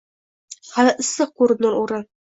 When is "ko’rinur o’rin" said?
1.43-2.07